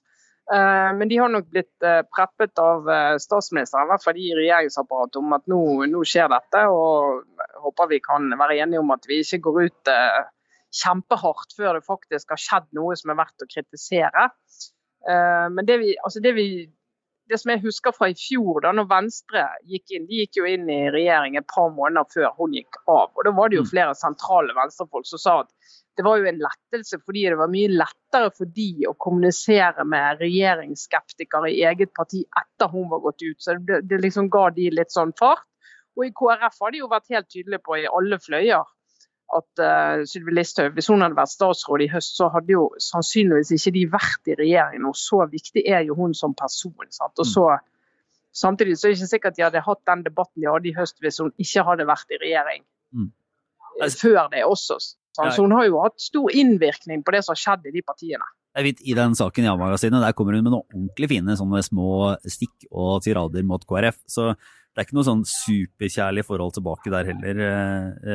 Uh, 0.49 0.89
men 0.97 1.11
de 1.11 1.19
har 1.21 1.29
nok 1.29 1.45
blitt 1.53 1.85
uh, 1.85 2.01
preppet 2.09 2.57
av 2.57 2.87
uh, 2.89 3.17
statsministeren, 3.21 3.85
i 3.85 3.91
hvert 3.91 4.05
fall 4.05 4.17
i 4.17 4.31
regjeringsapparatet, 4.33 5.19
om 5.21 5.35
at 5.37 5.45
nå, 5.51 5.61
nå, 5.91 6.01
skjer 6.09 6.31
dette. 6.31 6.63
og 6.73 7.61
Håper 7.61 7.91
vi 7.91 8.01
kan 8.01 8.25
være 8.33 8.57
enige 8.63 8.81
om 8.81 8.89
at 8.95 9.05
vi 9.09 9.21
ikke 9.21 9.43
går 9.45 9.61
ut 9.67 9.93
kjempehardt 10.75 11.55
før 11.57 11.77
det 11.77 11.85
faktisk 11.85 12.33
har 12.33 12.41
skjedd 12.41 12.67
noe 12.77 12.97
som 12.97 13.13
er 13.13 13.19
verdt 13.21 13.45
å 13.45 13.49
kritisere. 13.49 14.27
Eh, 15.07 15.47
men 15.53 15.67
det, 15.67 15.79
vi, 15.81 15.93
altså 16.03 16.21
det, 16.23 16.33
vi, 16.37 16.47
det, 17.29 17.37
som 17.41 17.51
jeg 17.53 17.61
husker 17.63 17.93
fra 17.93 18.09
i 18.09 18.15
fjor, 18.17 18.63
da 18.65 18.71
når 18.73 18.87
Venstre 18.89 19.43
gikk 19.69 19.93
inn, 19.95 20.07
de 20.09 20.23
gikk 20.23 20.39
jo 20.39 20.47
inn 20.49 20.69
i 20.71 20.79
regjering 20.93 21.37
et 21.37 21.47
par 21.51 21.69
måneder 21.75 22.07
før 22.13 22.31
hun 22.39 22.55
gikk 22.57 22.79
av. 22.87 23.11
og 23.13 23.21
Da 23.27 23.33
var 23.37 23.51
det 23.51 23.59
jo 23.59 23.65
mm. 23.67 23.69
flere 23.69 23.97
sentrale 23.97 24.55
venstrefolk 24.57 25.07
som 25.09 25.21
sa 25.21 25.35
at 25.43 25.51
det 25.99 26.05
var 26.07 26.21
jo 26.21 26.29
en 26.29 26.39
lettelse 26.39 27.01
fordi 27.03 27.25
det 27.27 27.37
var 27.41 27.51
mye 27.51 27.69
lettere 27.73 28.31
for 28.37 28.49
de 28.55 28.87
å 28.87 28.95
kommunisere 29.03 29.83
med 29.83 30.23
regjeringsskeptikere 30.23 31.51
i 31.51 31.61
eget 31.67 31.91
parti 31.97 32.23
etter 32.41 32.71
hun 32.71 32.87
var 32.91 33.03
gått 33.03 33.21
ut. 33.25 33.37
Så 33.43 33.57
det, 33.67 33.81
det 33.91 34.01
liksom 34.01 34.31
ga 34.33 34.47
de 34.55 34.69
litt 34.73 34.95
sånn 34.95 35.11
fart. 35.19 35.45
Og 35.99 36.07
i 36.07 36.13
KrF 36.15 36.61
har 36.63 36.71
de 36.71 36.79
jo 36.79 36.91
vært 36.91 37.11
helt 37.11 37.27
tydelige 37.27 37.65
på 37.65 37.81
i 37.81 37.89
alle 37.89 38.21
fløyer 38.23 38.63
at 39.37 39.61
uh, 39.61 40.03
Sylvi 40.09 40.33
Listhaug, 40.33 40.73
hvis 40.73 40.89
hun 40.89 41.03
hadde 41.05 41.17
vært 41.17 41.31
statsråd 41.33 41.83
i 41.85 41.89
høst, 41.91 42.15
så 42.17 42.29
hadde 42.33 42.55
jo 42.55 42.63
sannsynligvis 42.81 43.51
ikke 43.57 43.73
de 43.75 43.83
vært 43.93 44.31
i 44.31 44.37
regjering 44.39 44.81
nå. 44.85 44.93
Så 44.97 45.21
viktig 45.29 45.65
er 45.69 45.83
jo 45.85 45.97
hun 45.99 46.15
som 46.17 46.33
person. 46.37 46.73
Sant? 46.89 47.13
Og 47.17 47.27
mm. 47.27 47.33
så, 47.33 47.49
Samtidig 48.39 48.77
så 48.77 48.87
er 48.87 48.93
det 48.93 48.99
ikke 48.99 49.09
sikkert 49.09 49.37
de 49.37 49.43
hadde 49.43 49.61
hatt 49.65 49.79
den 49.89 50.03
debatten 50.05 50.43
de 50.43 50.49
hadde 50.49 50.69
i 50.69 50.75
høst 50.75 50.99
hvis 51.01 51.17
hun 51.21 51.31
ikke 51.41 51.63
hadde 51.65 51.87
vært 51.89 52.13
i 52.13 52.19
regjering 52.21 52.61
mm. 52.93 53.07
altså, 53.81 53.97
før 54.03 54.27
det 54.33 54.43
også. 54.45 54.77
Sant? 55.17 55.33
Så 55.33 55.43
hun 55.43 55.55
har 55.57 55.65
jo 55.65 55.79
hatt 55.81 55.97
stor 55.99 56.35
innvirkning 56.37 57.01
på 57.03 57.15
det 57.15 57.23
som 57.25 57.33
har 57.33 57.41
skjedd 57.41 57.65
i 57.71 57.73
de 57.73 57.81
partiene. 57.83 58.27
Jeg 58.57 58.65
vet, 58.65 58.83
I 58.85 58.95
den 58.97 59.17
saken 59.17 59.45
i 59.45 59.49
A-magasinet 59.49 60.01
der 60.03 60.13
kommer 60.17 60.37
hun 60.37 60.45
med 60.45 60.53
noen 60.53 60.65
ordentlig 60.65 61.09
fine 61.11 61.35
sånne 61.37 61.61
små 61.65 62.13
stikk 62.29 62.69
og 62.69 63.01
tirader 63.05 63.45
mot 63.45 63.65
KrF. 63.65 63.99
Så 64.09 64.31
det 64.79 64.85
er 64.85 64.87
ikke 64.87 64.95
noe 64.95 65.07
sånn 65.09 65.21
superkjærlig 65.27 66.21
forhold 66.23 66.53
tilbake 66.55 66.91
der 66.93 67.07
heller, 67.09 67.39
eh, 67.43 68.11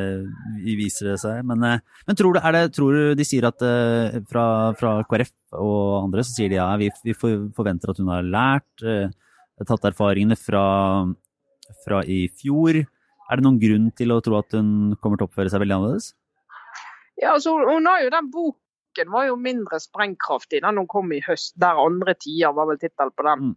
eh 0.64 0.76
viser 0.78 1.10
det 1.10 1.16
seg. 1.20 1.42
Men, 1.44 1.60
eh, 1.68 1.82
men 2.08 2.16
tror, 2.16 2.32
du, 2.32 2.38
det, 2.40 2.62
tror, 2.72 2.94
du, 2.96 3.10
de 3.18 3.26
sier 3.28 3.44
at 3.44 3.60
fra, 4.30 4.44
fra, 4.78 4.92
KrF 5.04 5.58
og 5.60 6.06
andre 6.06 6.24
så 6.24 6.32
sier 6.32 6.48
de 6.48 6.56
ja, 6.56 6.70
vi, 6.80 6.88
vi 7.04 7.12
forventer 7.12 7.92
at 7.92 8.00
hun 8.00 8.08
har 8.08 8.24
lært, 8.24 8.86
tatt 9.60 9.84
erfaringene 9.90 10.38
fra, 10.40 10.64
fra, 11.84 12.00
i 12.08 12.30
fjor. 12.32 12.80
Er 12.80 13.36
det 13.36 13.44
noen 13.44 13.60
grunn 13.60 13.90
til 14.00 14.16
å 14.16 14.22
tro 14.24 14.40
at 14.40 14.56
hun 14.56 14.96
kommer 15.04 15.20
til 15.20 15.26
å 15.26 15.28
oppføre 15.28 15.52
seg 15.52 15.60
veldig 15.66 15.76
annerledes? 15.76 16.14
Ja, 17.20 17.34
altså 17.34 17.58
Hun 17.60 17.92
har 17.92 18.06
jo 18.06 18.14
den 18.14 18.32
boken 18.32 19.12
var 19.12 19.28
jo 19.28 19.36
mindre 19.36 19.84
sprengkraftig 19.84 20.64
den 20.64 20.80
hun 20.80 20.88
kom 20.88 21.12
i 21.12 21.20
høst. 21.28 21.52
'Der 21.60 21.76
andre 21.76 22.16
tider' 22.16 22.56
var 22.56 22.72
vel 22.72 22.80
tittelen 22.80 23.12
på 23.12 23.28
den. 23.28 23.52
Mm. 23.52 23.54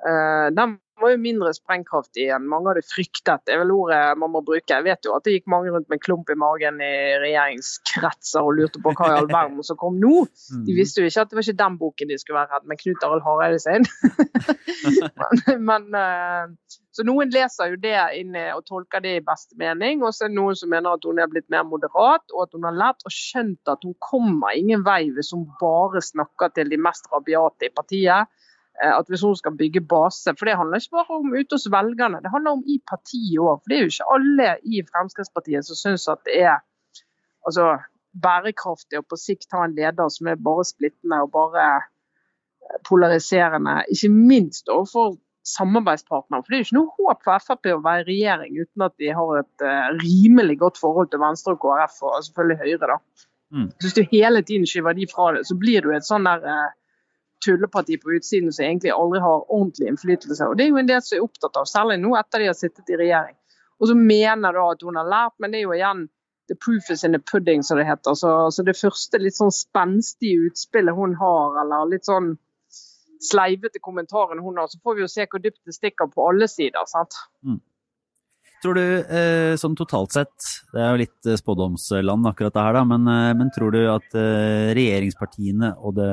Uh, 0.00 0.48
den 0.56 0.78
var 1.00 1.14
jo 1.14 1.20
mindre 1.20 1.52
sprengkraftig 1.56 2.26
enn 2.34 2.48
mange 2.48 2.70
hadde 2.70 2.84
fryktet. 2.86 3.44
Det 3.46 3.54
er 3.54 3.62
vel 3.62 3.72
ordet 3.74 4.00
man 4.20 4.32
må 4.34 4.42
bruke. 4.44 4.68
Jeg 4.68 4.86
vet 4.86 5.06
jo 5.06 5.14
at 5.16 5.26
det 5.26 5.36
gikk 5.36 5.48
mange 5.52 5.72
rundt 5.74 5.88
med 5.92 6.02
klump 6.04 6.30
i 6.32 6.38
magen 6.38 6.80
i 6.84 6.92
regjeringskretser 7.22 8.44
og 8.44 8.58
lurte 8.58 8.82
på 8.82 8.92
hva 8.96 9.10
i 9.12 9.16
all 9.20 9.30
verden 9.30 9.64
som 9.66 9.78
kom 9.80 9.98
nå. 10.00 10.26
Mm. 10.52 10.66
De 10.68 10.76
visste 10.76 11.02
jo 11.02 11.08
ikke 11.08 11.24
at 11.24 11.32
det 11.32 11.38
var 11.38 11.46
ikke 11.46 11.62
den 11.62 11.78
boken 11.80 12.12
de 12.12 12.20
skulle 12.20 12.40
være 12.40 12.56
redd, 12.56 12.68
med 12.70 12.82
Knut 12.82 13.08
Arild 13.08 13.26
Hareide 13.26 13.62
sin. 13.64 13.88
men, 15.48 15.64
men, 15.70 15.88
eh, 16.00 16.76
så 16.96 17.06
noen 17.06 17.30
leser 17.32 17.70
jo 17.70 17.80
det 17.80 17.96
inn 18.18 18.34
og 18.50 18.64
tolker 18.66 19.02
det 19.04 19.16
i 19.20 19.24
beste 19.24 19.56
mening, 19.60 20.02
og 20.02 20.12
så 20.12 20.26
er 20.26 20.32
det 20.32 20.40
noen 20.40 20.58
som 20.58 20.72
mener 20.72 20.98
at 20.98 21.06
hun 21.06 21.22
er 21.22 21.30
blitt 21.30 21.48
mer 21.52 21.64
moderat, 21.68 22.26
og 22.34 22.48
at 22.48 22.56
hun 22.56 22.66
har 22.66 22.76
lært 22.76 23.06
og 23.06 23.14
skjønt 23.14 23.70
at 23.70 23.86
hun 23.86 23.94
kommer 24.02 24.58
ingen 24.58 24.82
vei 24.86 25.04
hvis 25.14 25.30
hun 25.36 25.46
bare 25.62 26.02
snakker 26.04 26.52
til 26.56 26.72
de 26.72 26.80
mest 26.82 27.06
rabiate 27.14 27.70
i 27.70 27.74
partiet 27.74 28.26
Eh, 28.26 28.39
at 28.88 29.08
hvis 29.12 29.22
hun 29.26 29.36
skal 29.36 29.56
bygge 29.56 29.82
base. 29.84 30.32
For 30.38 30.48
det 30.48 30.56
handler 30.56 30.80
ikke 30.80 30.96
bare 30.96 31.18
om 31.20 31.34
ute 31.34 31.56
hos 31.56 31.68
velgerne, 31.72 32.22
det 32.24 32.32
handler 32.32 32.58
om 32.58 32.64
i 32.66 32.80
partiet 32.88 33.38
òg. 33.42 33.60
For 33.60 33.72
det 33.72 33.78
er 33.78 33.84
jo 33.84 33.92
ikke 33.92 34.10
alle 34.16 34.50
i 34.64 34.82
Fremskrittspartiet 34.88 35.68
som 35.68 35.80
syns 35.80 36.08
at 36.12 36.22
det 36.28 36.36
er 36.40 36.58
altså, 37.46 37.78
bærekraftig 38.24 39.00
å 39.00 39.06
på 39.06 39.18
sikt 39.20 39.52
ha 39.54 39.66
en 39.66 39.76
leder 39.76 40.12
som 40.12 40.30
er 40.30 40.40
bare 40.40 40.66
splittende 40.68 41.22
og 41.24 41.32
bare 41.34 41.66
eh, 41.80 42.78
polariserende. 42.88 43.82
Ikke 43.92 44.12
minst 44.14 44.72
overfor 44.72 45.18
samarbeidspartnere. 45.50 46.42
For 46.42 46.52
det 46.52 46.56
er 46.56 46.62
jo 46.62 46.68
ikke 46.68 46.78
noe 46.78 46.96
håp 46.98 47.22
for 47.26 47.44
Frp 47.46 47.70
å 47.72 47.82
være 47.84 48.04
i 48.04 48.08
regjering 48.10 48.58
uten 48.60 48.84
at 48.86 48.96
de 49.00 49.12
har 49.16 49.38
et 49.40 49.64
uh, 49.64 49.86
rimelig 50.02 50.58
godt 50.60 50.80
forhold 50.80 51.08
til 51.12 51.22
Venstre 51.22 51.54
og 51.56 51.62
KrF, 51.62 51.96
og 52.04 52.18
selvfølgelig 52.26 52.58
Høyre. 52.60 52.90
da. 52.90 52.98
Mm. 53.50 53.70
Hvis 53.80 53.96
du 53.96 54.02
hele 54.12 54.42
tiden 54.46 54.68
skyver 54.68 54.94
de 54.98 55.08
fra 55.10 55.30
det, 55.36 55.46
så 55.48 55.56
blir 55.58 55.82
du 55.82 55.94
et 55.94 56.06
sånn 56.06 56.28
der 56.28 56.44
tulleparti 57.44 57.98
på 58.02 58.14
utsiden 58.18 58.52
som 58.52 58.64
egentlig 58.64 58.92
aldri 58.94 59.20
har 59.24 59.44
ordentlig 59.48 59.90
innflytelse. 59.90 60.48
Og 60.48 60.56
Det 60.56 60.64
er 60.64 60.72
jo 60.72 60.80
en 60.80 60.88
del 60.90 61.02
som 61.04 61.18
er 61.18 61.26
opptatt 61.26 61.56
av, 61.60 61.68
særlig 61.68 62.00
nå 62.02 62.14
etter 62.18 62.42
de 62.42 62.50
har 62.50 62.58
sittet 62.58 62.92
i 62.92 62.98
regjering. 63.00 63.36
Og 63.80 63.88
så 63.88 63.96
mener 63.96 64.56
da 64.56 64.66
at 64.74 64.82
hun 64.84 64.98
har 65.00 65.08
lært, 65.08 65.36
men 65.40 65.52
det 65.52 65.60
er 65.60 65.68
jo 65.68 65.76
igjen 65.76 66.08
the 66.50 66.56
proof 66.56 66.90
is 66.90 67.04
in 67.04 67.12
the 67.12 67.22
pudding, 67.32 67.62
som 67.62 67.78
det 67.78 67.86
heter. 67.86 68.14
Så, 68.14 68.50
så 68.50 68.62
det 68.66 68.76
første 68.76 69.20
litt 69.22 69.38
sånn 69.38 69.54
spenstige 69.54 70.50
utspillet 70.50 70.96
hun 70.96 71.14
har, 71.20 71.60
eller 71.62 71.92
litt 71.92 72.08
sånn 72.08 72.34
sleivete 73.20 73.80
kommentaren 73.80 74.40
hun 74.42 74.58
har, 74.58 74.68
så 74.68 74.80
får 74.82 74.96
vi 74.96 75.04
jo 75.04 75.10
se 75.12 75.26
hvor 75.30 75.42
dypt 75.44 75.60
det 75.68 75.76
stikker 75.76 76.10
på 76.12 76.28
alle 76.30 76.48
sider. 76.50 76.88
sant? 76.90 77.16
Mm. 77.46 77.60
Tror 78.60 78.76
du, 78.76 78.82
eh, 79.08 79.54
sånn 79.56 79.72
totalt 79.76 80.12
sett, 80.12 80.46
det 80.74 80.80
er 80.84 80.90
jo 80.92 81.00
litt 81.00 81.28
eh, 81.28 81.38
spådomsland 81.40 82.28
akkurat 82.28 82.52
det 82.52 82.64
her, 82.66 82.76
da, 82.76 82.82
men, 82.84 83.06
eh, 83.08 83.32
men 83.38 83.52
tror 83.54 83.72
du 83.72 83.78
at 83.88 84.16
eh, 84.20 84.72
regjeringspartiene 84.76 85.70
og 85.80 85.94
det, 85.96 86.08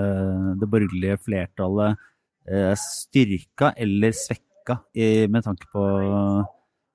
det 0.61 0.69
borgerlige 0.71 1.17
flertallet 1.25 1.97
er 2.47 2.69
eh, 2.71 2.77
styrka 2.79 3.73
eller 3.75 4.15
svekka 4.15 4.79
i, 4.95 5.27
med 5.27 5.43
tanke 5.43 5.67
på 5.73 5.83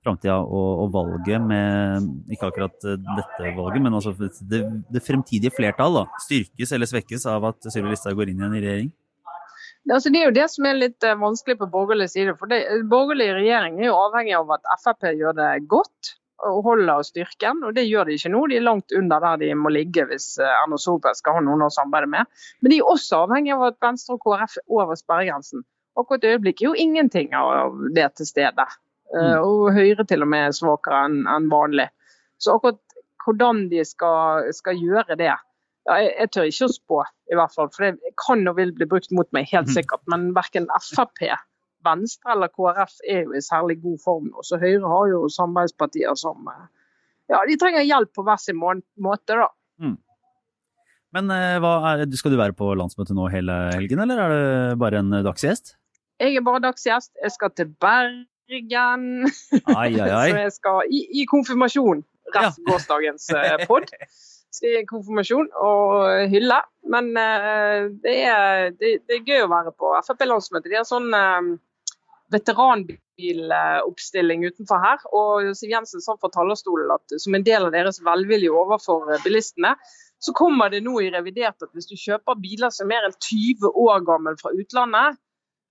framtida 0.03 0.39
og, 0.41 0.71
og, 0.83 0.89
valget 0.93 1.45
med 1.45 2.09
Ikke 2.33 2.49
akkurat 2.49 2.75
dette 2.81 3.53
valget, 3.53 3.79
men 3.85 3.93
altså 3.93 4.15
det, 4.17 4.65
det 4.89 5.05
fremtidige 5.05 5.53
flertall 5.53 6.01
styrkes 6.25 6.73
eller 6.73 6.89
svekkes 6.89 7.29
av 7.29 7.45
at 7.53 7.69
Sylvi 7.69 7.93
Listhaug 7.93 8.17
går 8.17 8.33
inn 8.33 8.41
igjen 8.41 8.57
i 8.57 8.65
regjering? 8.65 8.91
Altså, 9.91 10.09
det 10.13 10.21
er 10.21 10.29
jo 10.29 10.35
det 10.37 10.47
som 10.51 10.67
er 10.67 10.79
litt 10.79 11.05
uh, 11.05 11.17
vanskelig 11.19 11.57
på 11.59 11.69
borgerlig 11.71 12.09
side. 12.13 12.35
for 12.39 12.51
det, 12.51 12.61
Borgerlig 12.91 13.33
regjering 13.35 13.81
er 13.81 13.89
jo 13.89 13.99
avhengig 13.99 14.35
av 14.37 14.53
at 14.55 14.69
Frp 14.83 15.09
gjør 15.11 15.35
det 15.39 15.49
godt 15.71 16.13
og 16.43 16.63
holder 16.67 17.03
styrken. 17.07 17.63
og 17.63 17.75
Det 17.75 17.85
gjør 17.87 18.07
de 18.07 18.15
ikke 18.17 18.31
nå. 18.31 18.45
De 18.47 18.59
er 18.59 18.65
langt 18.67 18.95
under 18.95 19.23
der 19.23 19.41
de 19.43 19.51
må 19.59 19.73
ligge 19.75 20.05
hvis 20.07 20.33
uh, 20.39 20.47
Erna 20.61 20.79
Solberg 20.79 21.19
skal 21.19 21.39
ha 21.39 21.43
noen 21.43 21.65
å 21.67 21.71
samarbeide 21.73 22.11
med. 22.15 22.31
Men 22.61 22.73
de 22.73 22.79
er 22.79 22.93
også 22.93 23.25
avhengig 23.25 23.55
av 23.55 23.67
at 23.71 23.79
Venstre 23.83 24.17
og 24.17 24.23
KrF 24.23 24.57
er 24.61 24.77
over 24.79 24.99
sperregrensen. 24.99 25.65
Akkurat 25.99 26.25
i 26.25 26.33
øyeblikket 26.33 26.65
er 26.65 26.71
jo 26.71 26.87
ingenting 26.87 27.35
av 27.37 27.75
det 27.95 28.07
til 28.17 28.29
stede. 28.29 28.67
Uh, 29.13 29.39
og 29.43 29.73
Høyre 29.75 30.07
til 30.09 30.23
og 30.25 30.31
med 30.31 30.47
er 30.47 30.55
svakere 30.55 31.03
enn 31.09 31.25
en 31.29 31.51
vanlig. 31.51 31.89
Så 32.41 32.55
akkurat 32.55 32.79
hvordan 33.23 33.67
de 33.71 33.83
skal, 33.87 34.49
skal 34.55 34.79
gjøre 34.79 35.15
det, 35.19 35.31
ja, 35.31 35.95
jeg, 35.99 36.13
jeg, 36.17 36.31
tør 36.31 36.49
ikke 36.49 36.67
å 36.67 36.73
spå, 36.73 36.99
i 37.33 37.39
hvert 37.39 37.53
fall. 37.55 37.71
For 37.73 37.89
det 37.89 38.13
kan 38.21 38.45
og 38.49 38.57
vil 38.59 38.73
bli 38.75 38.87
brukt 38.89 39.11
mot 39.15 39.29
meg, 39.35 39.49
helt 39.51 39.69
mhm. 39.69 39.75
sikkert. 39.79 40.03
Men 40.11 40.31
verken 40.37 40.69
Frp, 40.77 41.25
Venstre 41.83 42.35
eller 42.35 42.51
KrF 42.53 42.95
er 43.09 43.27
jo 43.27 43.35
i 43.35 43.43
særlig 43.43 43.79
god 43.83 43.99
form 44.03 44.31
nå. 44.31 44.45
Så 44.47 44.59
Høyre 44.61 44.87
har 44.87 45.11
jo 45.11 45.25
samarbeidspartier 45.31 46.15
som 46.19 46.47
eh, 46.47 46.65
ja, 47.31 47.41
de 47.47 47.57
trenger 47.59 47.85
hjelp 47.87 48.13
på 48.15 48.25
hver 48.27 48.39
sin 48.39 48.59
måte, 48.59 49.35
da. 49.35 49.49
Mm. 49.81 49.97
Men 51.13 51.31
eh, 51.33 51.67
er, 51.91 52.05
skal 52.17 52.33
du 52.33 52.39
være 52.39 52.55
på 52.57 52.71
landsmøtet 52.79 53.17
nå 53.17 53.27
hele 53.33 53.57
helgen, 53.75 54.01
eller 54.05 54.23
er 54.23 54.33
det 54.33 54.79
bare 54.81 55.03
en 55.03 55.19
dagsgjest? 55.25 55.75
Jeg 56.23 56.39
er 56.39 56.45
bare 56.45 56.63
dagsgjest. 56.63 57.11
Jeg 57.21 57.35
skal 57.35 57.51
til 57.57 57.71
Bergen. 57.83 59.07
Ai, 59.75 59.91
ai, 59.97 60.09
ai. 60.09 60.29
Så 60.33 60.43
jeg 60.45 60.55
skal 60.59 60.93
i, 60.93 61.03
i 61.21 61.27
konfirmasjon, 61.29 62.03
Rest 62.33 62.61
ja. 62.61 62.69
gårsdagens 62.69 63.29
eh, 63.35 63.65
pod. 63.67 63.91
konfirmasjon 64.89 65.47
og 65.57 66.29
hylle. 66.31 66.59
Men 66.93 67.05
uh, 67.17 67.89
det, 68.03 68.15
er, 68.27 68.71
det, 68.77 68.87
det, 69.07 69.13
er, 69.17 69.27
gøy 69.27 69.41
å 69.45 69.51
være 69.51 69.71
på 69.77 69.85
Frp-landsmøte. 70.07 70.69
De 70.69 70.75
har 70.79 70.87
sånn 70.87 71.09
uh, 71.15 71.41
veteranbiloppstilling 72.33 74.39
utenfor 74.49 74.77
her. 74.83 74.99
Og 75.15 75.29
Siv 75.57 75.69
Jensen 75.73 76.01
sa 76.03 76.11
fra 76.19 76.29
talerstolen 76.33 76.95
at 76.95 77.05
som 77.21 77.35
en 77.37 77.47
del 77.47 77.61
av 77.67 77.73
deres 77.75 78.01
velvilje 78.05 78.51
overfor 78.53 78.99
bilistene, 79.25 79.71
så 80.23 80.31
kommer 80.37 80.65
det 80.71 80.85
nå 80.85 80.93
i 81.03 81.11
revidert 81.11 81.63
at 81.63 81.71
hvis 81.75 81.89
du 81.89 81.95
kjøper 81.99 82.39
biler 82.39 82.69
som 82.71 82.85
er 82.87 82.91
mer 82.93 83.03
enn 83.09 83.17
20 83.17 83.67
år 83.83 83.97
gammel 84.07 84.35
fra 84.39 84.49
utlandet, 84.55 85.09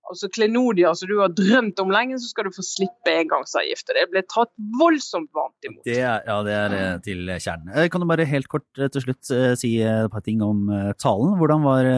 altså 0.09 0.29
klenodier 0.33 0.95
som 0.97 1.09
du 1.09 1.15
har 1.21 1.31
drømt 1.35 1.79
om 1.81 1.91
lenge, 1.93 2.19
så 2.19 2.29
skal 2.29 2.47
du 2.47 2.55
få 2.55 2.65
slippe 2.65 3.15
engangsavgift. 3.23 3.89
Det 3.95 4.05
ble 4.11 4.23
tatt 4.27 4.51
voldsomt 4.79 5.31
varmt 5.35 5.67
imot. 5.67 5.83
Det 5.87 5.99
er, 5.99 6.23
ja, 6.27 6.37
det 6.45 6.55
er 6.57 6.77
eh, 6.77 6.93
til 7.05 7.33
kjernen. 7.33 7.73
Eh, 7.73 7.89
kan 7.91 8.03
du 8.03 8.09
bare 8.09 8.27
helt 8.29 8.49
kort 8.51 8.67
eh, 8.79 8.91
til 8.93 9.05
slutt 9.05 9.33
si 9.59 9.75
et 9.83 10.11
par 10.13 10.25
ting 10.25 10.43
om 10.45 10.67
talen? 11.01 11.37
Hvordan 11.39 11.65
var, 11.65 11.89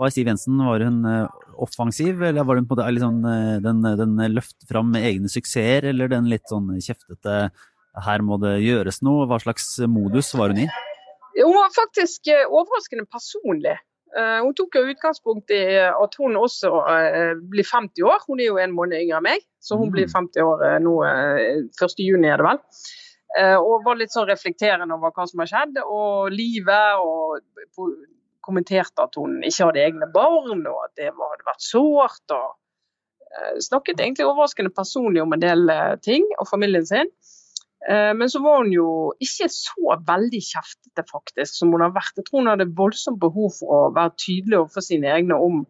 var 0.00 0.14
Siv 0.14 0.30
Jensen? 0.30 0.58
Var 0.66 0.86
hun 0.88 1.00
offensiv, 1.58 2.22
eller 2.22 2.46
var 2.46 2.60
hun 2.60 2.68
på 2.70 2.78
det, 2.78 2.90
liksom, 2.98 3.22
den, 3.64 3.82
den 3.98 4.20
løft 4.34 4.68
fram 4.68 4.92
med 4.94 5.06
egne 5.06 5.30
suksesser, 5.32 5.88
eller 5.90 6.10
den 6.10 6.30
litt 6.30 6.46
sånn 6.50 6.70
kjeftete 6.78 7.48
her 7.98 8.22
må 8.22 8.36
det 8.38 8.60
gjøres 8.62 9.00
noe? 9.02 9.26
Hva 9.26 9.40
slags 9.42 9.72
modus 9.90 10.30
var 10.38 10.54
hun 10.54 10.66
i? 10.66 10.68
Hun 11.38 11.54
var 11.54 11.70
faktisk 11.74 12.30
overraskende 12.30 13.06
personlig. 13.10 13.74
Eh, 14.16 14.38
hun 14.40 14.54
tok 14.56 14.78
jo 14.78 14.88
utgangspunkt 14.88 15.52
i 15.52 15.62
at 15.88 16.14
hun 16.20 16.36
også 16.40 16.70
eh, 16.88 17.34
blir 17.52 17.66
50 17.66 18.06
år. 18.08 18.22
Hun 18.28 18.40
er 18.40 18.50
jo 18.50 18.60
en 18.62 18.76
måned 18.76 19.02
yngre 19.02 19.20
enn 19.20 19.26
meg, 19.26 19.44
så 19.60 19.76
hun 19.80 19.92
blir 19.92 20.08
50 20.08 20.40
mm. 20.40 20.48
år 20.48 20.84
nå, 20.84 20.94
nå 20.96 21.66
1.6 21.76 21.98
er 22.16 22.40
det 22.40 22.46
vel. 22.48 22.62
Og 23.60 23.82
var 23.84 23.98
litt 24.00 24.14
sånn 24.14 24.30
reflekterende 24.30 24.96
over 24.96 25.12
hva 25.12 25.26
som 25.28 25.42
har 25.42 25.50
skjedd, 25.50 25.82
og 25.84 26.30
livet. 26.32 27.02
Og 27.04 27.98
kommenterte 28.48 29.04
at 29.04 29.18
hun 29.20 29.42
ikke 29.44 29.66
hadde 29.68 29.82
egne 29.84 30.06
barn, 30.14 30.62
og 30.64 30.78
at 30.86 30.94
det 30.96 31.10
hadde 31.12 31.44
vært 31.44 31.66
sårt. 31.66 32.32
og 32.32 33.60
Snakket 33.60 34.00
egentlig 34.00 34.24
overraskende 34.24 34.72
personlig 34.72 35.20
om 35.20 35.36
en 35.36 35.44
del 35.44 35.68
ting, 36.00 36.24
og 36.40 36.48
familien 36.48 36.88
sin. 36.88 37.12
Eh, 37.86 38.12
men 38.14 38.30
så 38.30 38.40
var 38.42 38.64
hun 38.64 38.72
jo 38.74 38.88
ikke 39.22 39.46
så 39.54 39.98
veldig 40.06 40.40
kjeftete 40.42 41.04
faktisk 41.06 41.60
som 41.60 41.74
hun 41.74 41.84
har 41.84 41.94
vært. 41.94 42.16
Jeg 42.18 42.26
tror 42.26 42.42
hun 42.42 42.50
hadde 42.50 42.70
voldsomt 42.78 43.20
behov 43.22 43.52
for 43.60 43.74
å 43.74 43.82
være 43.96 44.16
tydelig 44.18 44.58
overfor 44.62 44.84
sine 44.84 45.12
egne 45.14 45.38
om 45.38 45.62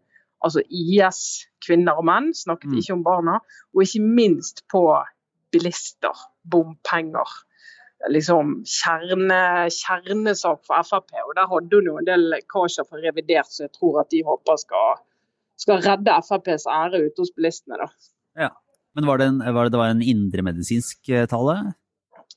altså 0.44 0.62
IS, 0.70 1.20
kvinner 1.66 1.98
og 1.98 2.06
menn, 2.08 2.30
snakket 2.36 2.72
mm. 2.72 2.78
ikke 2.80 2.96
om 2.96 3.04
barna. 3.06 3.36
Og 3.74 3.84
ikke 3.84 4.04
minst 4.06 4.64
på 4.72 4.82
bilister, 5.52 6.24
bompenger. 6.48 7.34
Liksom 8.08 8.60
kjerne, 8.62 9.40
kjernesak 9.74 10.62
for 10.68 10.86
Frp. 10.86 11.12
Og 11.24 11.34
der 11.36 11.50
hadde 11.50 11.80
hun 11.80 11.90
jo 11.90 11.98
en 11.98 12.08
del 12.08 12.28
lekkasjer 12.32 12.86
for 12.86 13.02
revidert, 13.02 13.50
så 13.50 13.66
jeg 13.66 13.74
tror 13.74 14.00
at 14.04 14.12
de 14.14 14.22
håper 14.24 14.62
skal, 14.62 15.02
skal 15.60 15.82
redde 15.84 16.14
FrPs 16.24 16.68
ære 16.70 17.02
ute 17.08 17.24
hos 17.24 17.34
bilistene. 17.36 17.80
da. 17.82 17.90
Ja. 18.46 18.54
Men 18.96 19.06
var 19.06 19.20
det, 19.20 19.28
en, 19.30 19.42
var 19.54 19.66
det, 19.66 19.74
det 19.74 19.82
var 19.82 19.92
en 19.92 20.02
indremedisinsk 20.02 21.10
eh, 21.12 21.26
tale? 21.30 21.58